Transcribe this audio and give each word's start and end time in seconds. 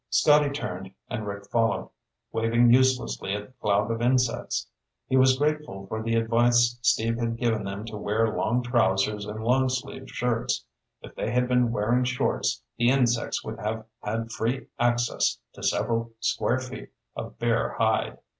Scotty 0.09 0.49
turned 0.49 0.91
and 1.11 1.27
Rick 1.27 1.47
followed, 1.51 1.91
waving 2.31 2.73
uselessly 2.73 3.35
at 3.35 3.45
the 3.45 3.53
cloud 3.61 3.91
of 3.91 4.01
insects. 4.01 4.65
He 5.07 5.15
was 5.15 5.37
grateful 5.37 5.85
for 5.85 6.01
the 6.01 6.15
advice 6.15 6.79
Steve 6.81 7.19
had 7.19 7.37
given 7.37 7.63
them 7.65 7.85
to 7.85 7.97
wear 7.97 8.35
long 8.35 8.63
trousers 8.63 9.25
and 9.27 9.43
long 9.43 9.69
sleeved 9.69 10.09
shirts. 10.09 10.65
If 11.03 11.13
they 11.13 11.29
had 11.29 11.47
been 11.47 11.71
wearing 11.71 12.03
shorts, 12.03 12.63
the 12.79 12.89
insects 12.89 13.43
would 13.45 13.59
have 13.59 13.85
had 14.01 14.31
free 14.31 14.65
access 14.79 15.37
to 15.53 15.61
several 15.61 16.13
square 16.19 16.57
feet 16.57 16.89
of 17.15 17.37
bare 17.37 17.73
hide. 17.77 18.17